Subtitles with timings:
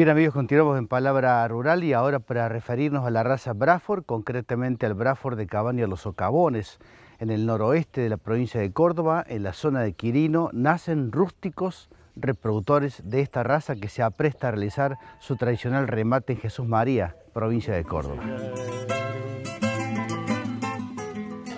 [0.00, 4.86] Bien amigos, continuamos en Palabra Rural y ahora para referirnos a la raza Braford, concretamente
[4.86, 6.78] al Braford de Cabaña Los Socavones,
[7.18, 11.90] en el noroeste de la provincia de Córdoba, en la zona de Quirino, nacen rústicos
[12.16, 17.16] reproductores de esta raza que se apresta a realizar su tradicional remate en Jesús María,
[17.34, 18.22] provincia de Córdoba.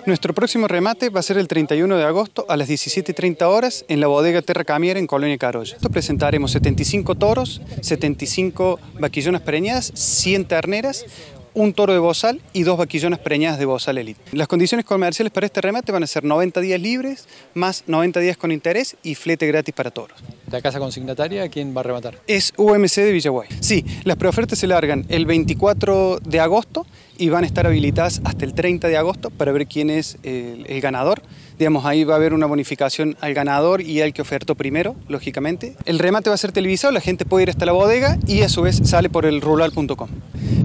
[0.05, 4.01] Nuestro próximo remate va a ser el 31 de agosto a las 17.30 horas en
[4.01, 5.77] la bodega Terra Camiera en Colonia Carolla.
[5.93, 11.05] presentaremos 75 toros, 75 vaquillonas preñadas, 100 terneras,
[11.53, 14.19] un toro de bozal y dos vaquillonas preñadas de bozal elite.
[14.33, 18.35] Las condiciones comerciales para este remate van a ser 90 días libres, más 90 días
[18.35, 20.17] con interés y flete gratis para toros.
[20.51, 22.19] ¿La casa consignataria quién va a rematar?
[22.27, 23.49] Es UMC de Villaguay.
[23.61, 26.85] Sí, las preofertas se largan el 24 de agosto
[27.23, 30.81] y van a estar habilitadas hasta el 30 de agosto para ver quién es el,
[30.81, 31.21] ganador.
[31.57, 35.77] Digamos, ahí va a haber una bonificación al ganador y al que ofertó primero, lógicamente.
[35.85, 38.49] El remate va a ser televisado, la gente puede ir hasta la bodega y a
[38.49, 40.09] su vez sale por el rural.com.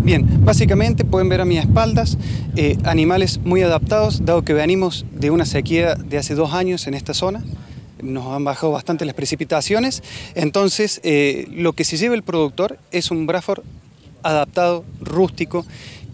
[0.03, 2.19] Bien, básicamente pueden ver a mis espaldas
[2.57, 6.95] eh, animales muy adaptados, dado que venimos de una sequía de hace dos años en
[6.95, 7.45] esta zona
[8.03, 10.05] nos han bajado bastante las precipitaciones,
[10.37, 13.65] entonces eh, lo que se lleva el productor es un Braford
[14.23, 15.65] adaptado, rústico,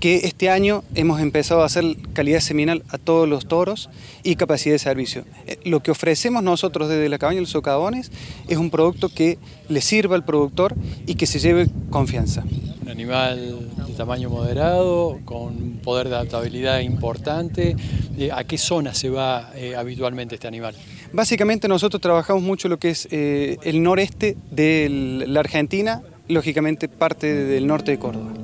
[0.04, 3.88] que este año hemos empezado a hacer calidad seminal a todos los toros
[4.22, 5.24] y capacidad de servicio.
[5.46, 8.12] Eh, lo que ofrecemos nosotros desde la cabaña de los socavones
[8.46, 9.38] es un producto que
[9.70, 10.74] le sirva al productor
[11.06, 12.44] y que se lleve confianza.
[12.82, 17.74] Un animal de tamaño moderado, con poder de adaptabilidad importante.
[18.18, 20.74] Eh, ¿A qué zona se va eh, habitualmente este animal?
[21.14, 27.66] Básicamente nosotros trabajamos mucho lo que es el noreste de la Argentina, lógicamente parte del
[27.66, 28.43] norte de Córdoba.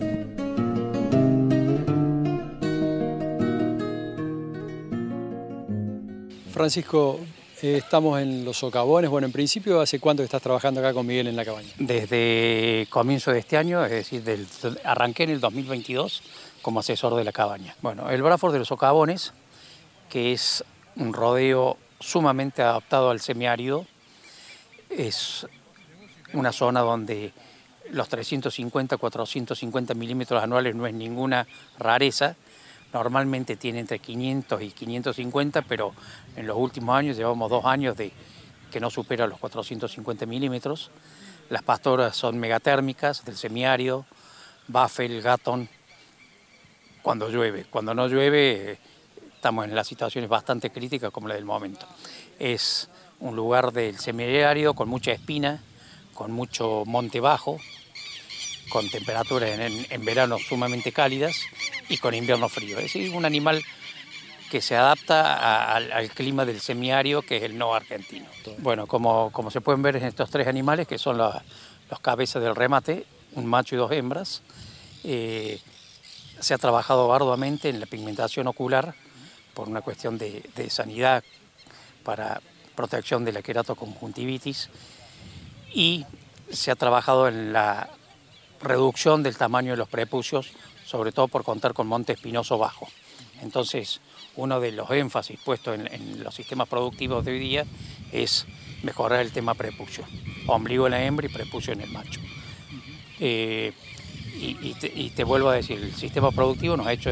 [6.61, 7.19] Francisco,
[7.63, 9.09] eh, estamos en Los Socavones.
[9.09, 11.71] Bueno, en principio, ¿hace cuánto estás trabajando acá con Miguel en la cabaña?
[11.79, 14.47] Desde comienzo de este año, es decir, del,
[14.85, 16.23] arranqué en el 2022
[16.61, 17.75] como asesor de la cabaña.
[17.81, 19.33] Bueno, el Braford de Los Socavones,
[20.11, 20.63] que es
[20.97, 23.87] un rodeo sumamente adaptado al semiárido,
[24.91, 25.47] es
[26.35, 27.33] una zona donde
[27.91, 31.47] los 350, 450 milímetros anuales no es ninguna
[31.79, 32.37] rareza,
[32.93, 35.95] Normalmente tiene entre 500 y 550, pero
[36.37, 38.13] en los últimos años llevamos dos años de
[38.71, 40.91] que no supera los 450 milímetros.
[41.49, 44.07] Las pastoras son megatérmicas del semiario,
[44.69, 45.69] Buffel, Gatton,
[47.03, 47.65] cuando llueve.
[47.71, 48.79] Cuando no llueve
[49.35, 51.87] estamos en las situaciones bastante críticas como la del momento.
[52.39, 52.91] Es
[53.21, 55.63] un lugar del semiario con mucha espina,
[56.15, 57.59] con mucho monte bajo,
[58.71, 61.37] con temperaturas en, verano sumamente cálidas
[61.91, 62.79] y con invierno frío.
[62.79, 63.63] Es decir, un animal
[64.51, 68.27] que se adapta al, clima del semiario, que es el no argentino.
[68.59, 71.35] Bueno, como, como se pueden ver en estos tres animales, que son los,
[72.01, 73.05] cabezas del remate,
[73.35, 74.43] un macho y dos hembras,
[75.05, 75.61] eh,
[76.41, 78.95] se ha trabajado arduamente en la pigmentación ocular
[79.53, 81.23] por una cuestión de, de sanidad
[82.05, 82.41] para
[82.75, 84.71] protección de la queratoconjuntivitis
[85.75, 86.07] y
[86.51, 87.91] se ha trabajado en la
[88.63, 90.53] reducción del tamaño de los prepucios,
[90.85, 92.89] sobre todo por contar con monte espinoso bajo.
[93.43, 94.01] Entonces,
[94.37, 97.65] uno de los énfasis puestos en, los sistemas productivos de hoy día
[98.13, 98.47] es
[98.83, 100.05] mejorar el tema prepucio.
[100.47, 102.21] Ombligo en la hembra y prepucio en el macho.
[103.19, 103.73] Eh,
[104.43, 107.11] y, te, vuelvo a decir, el sistema productivo nos ha hecho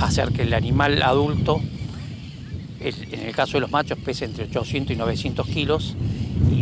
[0.00, 1.60] hacer que el animal adulto,
[2.80, 5.94] en el caso de los machos, pese entre 800 y 900 kilos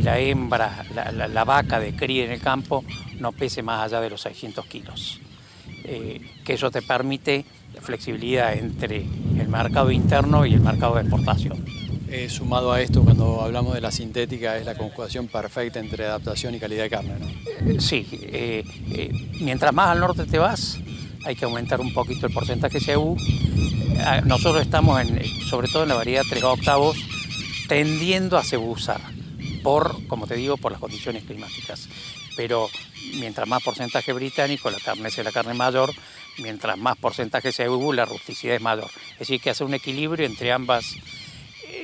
[0.03, 2.85] y la hembra, la, vaca de cría en el campo,
[3.21, 5.21] no pese más allá de los 600 kilos.
[5.85, 7.45] Eh, que eso te permite
[7.81, 9.07] flexibilidad entre
[9.39, 11.65] el mercado interno y el mercado de exportación.
[12.09, 16.55] Eh, sumado a esto, cuando hablamos de la sintética, es la conjugación perfecta entre adaptación
[16.55, 17.81] y calidad de carne, ¿no?
[17.81, 18.65] Sí, eh,
[19.41, 20.79] mientras más al norte te vas,
[21.25, 23.17] hay que aumentar un poquito el porcentaje CU.
[24.25, 26.97] Nosotros estamos, en, sobre todo en la variedad 3 octavos,
[27.69, 29.01] tendiendo a cebusar,
[29.63, 31.89] por, como te digo, por las condiciones climáticas.
[32.37, 32.69] Pero
[33.19, 35.93] mientras más porcentaje británico, la carne es la carne mayor,
[36.39, 38.91] mientras más porcentaje sea la rusticidad es mayor.
[39.13, 40.97] Es decir, que hace un equilibrio entre ambas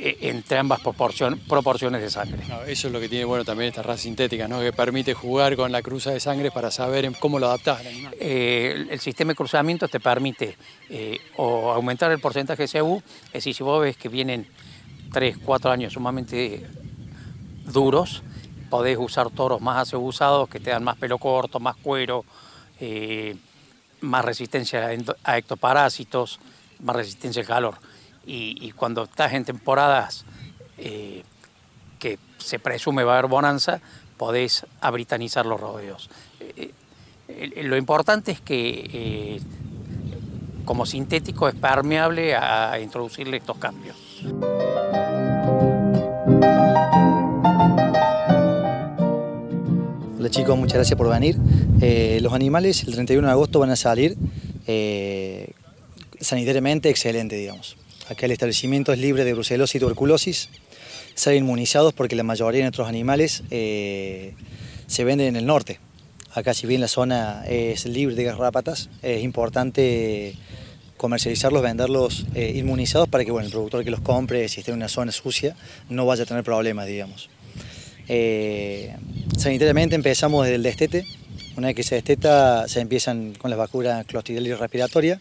[0.01, 2.45] eh, entre ambas proporciones de sangre.
[2.69, 4.61] eso es lo que tiene bueno también esta raza sintética, ¿no?
[4.61, 7.81] que permite jugar con la cruza de sangre para saber cómo lo adaptás
[8.21, 10.57] eh, el sistema de cruzamiento te permite
[10.89, 14.47] eh, o aumentar el porcentaje de CU, es decir, si vos ves que vienen
[15.13, 16.65] 3, 4 años sumamente
[17.73, 18.23] duros,
[18.71, 22.25] podés usar toros más aseguzados que te dan más pelo corto, más cuero,
[22.81, 23.37] eh,
[24.01, 24.91] más resistencia
[25.25, 26.41] a ectoparásitos,
[26.81, 27.75] más resistencia al calor.
[28.31, 30.27] Y, cuando estás en temporadas
[30.77, 31.23] eh,
[31.99, 33.81] que se presume va a haber bonanza,
[34.19, 36.11] podés abritanizar los rodeos.
[37.63, 39.41] lo importante es que
[40.67, 43.97] como sintético es permeable a introducirle estos cambios.
[50.31, 51.37] Chicos, muchas gracias por venir.
[51.81, 54.17] Eh, los animales el 31 de agosto van a salir
[54.67, 55.53] eh,
[56.21, 57.77] sanitariamente excelente, digamos.
[58.11, 60.51] Acá el establecimiento es libre de brucelosis y tuberculosis.
[61.15, 64.35] Salen inmunizados porque la mayoría de nuestros animales eh,
[64.87, 65.81] se venden en el norte.
[66.35, 70.35] Acá si bien la zona es libre de garrapatas, es importante
[70.99, 74.89] comercializarlos, venderlos inmunizados para que bueno, el productor que los compre, si está en una
[74.89, 75.57] zona sucia,
[75.89, 77.31] no vaya a tener problemas, digamos.
[79.37, 81.05] Sanitariamente empezamos desde el destete.
[81.57, 85.21] Una vez que se desteta, se empiezan con las vacunas clostridial y respiratoria.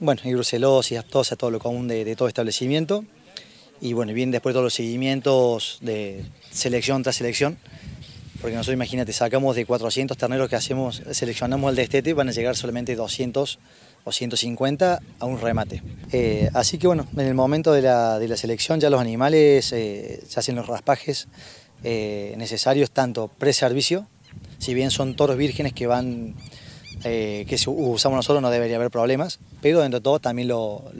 [0.00, 3.04] Bueno, y brucelosis, aftosa, todo lo común de, todo establecimiento.
[3.80, 7.58] Y bueno, bien después todos los seguimientos de selección tras selección.
[8.40, 12.54] Porque nosotros, imagínate, sacamos de 400 terneros que hacemos, seleccionamos el destete, van a llegar
[12.54, 13.58] solamente 200
[14.04, 15.82] o 150 a un remate.
[16.12, 20.38] Eh, así que bueno, en el momento de la, selección ya los animales eh, se
[20.38, 21.26] hacen los raspajes
[21.84, 24.06] eh, necesarios tanto pre-servicio,
[24.58, 26.34] si bien son toros vírgenes que van
[27.04, 30.90] eh, que usamos nosotros no debería haber problemas, pero dentro de todo también lo,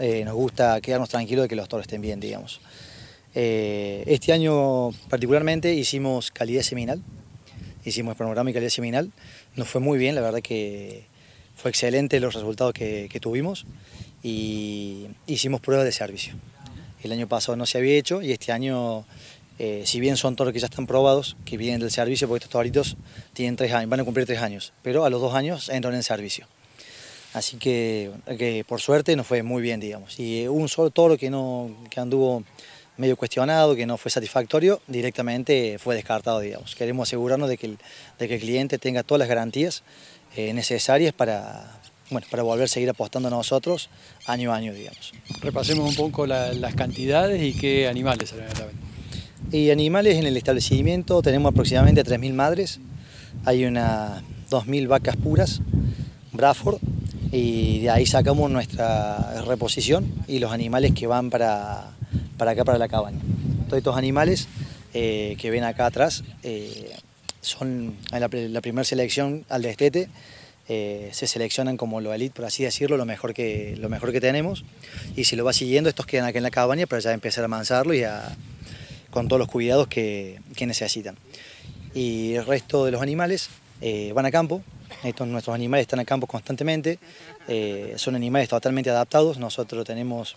[0.00, 2.60] eh, nos gusta quedarnos tranquilos de que los toros estén bien, digamos.
[3.32, 7.00] este año particularmente hicimos calidad seminal,
[7.84, 9.12] hicimos el programa y calidad seminal,
[9.54, 11.04] nos fue muy bien, la verdad que
[11.54, 13.66] fue excelente los resultados que, que tuvimos
[14.24, 16.34] y hicimos pruebas de servicio.
[17.02, 19.04] El año pasado no se había hecho y este año
[19.62, 22.50] eh, si bien son toros que ya están probados, que vienen del servicio, porque estos
[22.50, 22.96] toritos
[23.34, 26.02] tienen tres años, van a cumplir tres años, pero a los dos años entran en
[26.02, 26.46] servicio.
[27.34, 28.10] Así que,
[28.66, 30.18] por suerte nos fue muy bien, digamos.
[30.18, 32.42] Y un solo toro que, no, que anduvo
[32.96, 36.74] medio cuestionado, que no fue satisfactorio, directamente fue descartado, digamos.
[36.74, 37.78] Queremos asegurarnos de que el,
[38.18, 39.82] de que el cliente tenga todas las garantías
[40.36, 43.90] eh, necesarias para, bueno, para volver a seguir apostando a nosotros
[44.24, 45.12] año a año, digamos.
[45.42, 48.89] Repasemos un poco las cantidades y qué animales salen a la venta.
[49.52, 52.80] Y animales en el establecimiento tenemos aproximadamente 3.000 madres,
[53.44, 55.60] hay unas 2.000 vacas puras,
[56.32, 56.78] Braford,
[57.32, 61.90] y de ahí sacamos nuestra reposición y los animales que van para,
[62.36, 63.20] para acá, para la cabaña.
[63.66, 64.48] Todos estos animales
[64.94, 66.92] eh, que ven acá atrás eh,
[67.40, 70.08] son la, primera selección al destete,
[70.68, 74.20] eh, se seleccionan como lo elite, por así decirlo, lo mejor, que, lo mejor que
[74.20, 74.64] tenemos,
[75.16, 77.46] y si lo va siguiendo, estos quedan aquí en la cabaña para ya empezar a
[77.46, 78.36] amansarlo y a,
[79.10, 81.16] con todos los cuidados que, necesitan.
[81.94, 84.62] Y el resto de los animales eh, van a campo,
[85.02, 86.98] estos, nuestros animales están a campo constantemente,
[87.48, 90.36] eh, son animales totalmente adaptados, nosotros tenemos,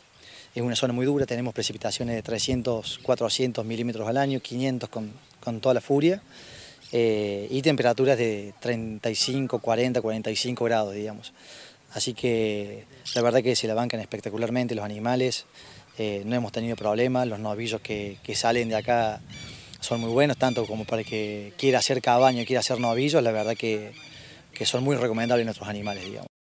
[0.55, 5.59] es una zona muy dura, tenemos precipitaciones de 300, 400 milímetros al año, 500 con,
[5.59, 6.21] toda la furia,
[6.91, 11.33] eh, y temperaturas de 35, 40, 45 grados, digamos.
[11.93, 15.45] Así que la verdad que se la bancan espectacularmente los animales,
[15.97, 19.21] eh, no hemos tenido problemas, los novillos que, salen de acá
[19.79, 23.31] son muy buenos, tanto como para el que quiera hacer cabaño quiera hacer novillos, la
[23.31, 23.91] verdad que,
[24.53, 26.32] que son muy recomendables nuestros animales, digamos.